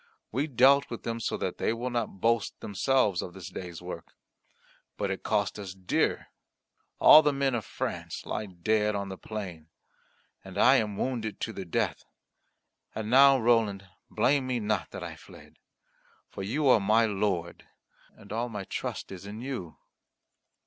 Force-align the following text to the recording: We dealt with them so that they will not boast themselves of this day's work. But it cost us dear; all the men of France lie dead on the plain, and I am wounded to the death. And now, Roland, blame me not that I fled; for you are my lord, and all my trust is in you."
We 0.31 0.47
dealt 0.47 0.89
with 0.89 1.03
them 1.03 1.19
so 1.19 1.37
that 1.37 1.59
they 1.59 1.73
will 1.73 1.91
not 1.91 2.19
boast 2.19 2.59
themselves 2.59 3.21
of 3.21 3.35
this 3.35 3.49
day's 3.49 3.83
work. 3.83 4.15
But 4.97 5.11
it 5.11 5.21
cost 5.21 5.59
us 5.59 5.75
dear; 5.75 6.29
all 6.97 7.21
the 7.21 7.31
men 7.31 7.53
of 7.53 7.65
France 7.65 8.25
lie 8.25 8.47
dead 8.47 8.95
on 8.95 9.09
the 9.09 9.17
plain, 9.19 9.69
and 10.43 10.57
I 10.57 10.77
am 10.77 10.97
wounded 10.97 11.39
to 11.41 11.53
the 11.53 11.65
death. 11.65 12.03
And 12.95 13.11
now, 13.11 13.37
Roland, 13.37 13.89
blame 14.09 14.47
me 14.47 14.59
not 14.59 14.89
that 14.89 15.03
I 15.03 15.15
fled; 15.15 15.57
for 16.31 16.41
you 16.41 16.67
are 16.67 16.79
my 16.79 17.05
lord, 17.05 17.67
and 18.17 18.33
all 18.33 18.49
my 18.49 18.63
trust 18.63 19.11
is 19.11 19.27
in 19.27 19.39
you." 19.39 19.77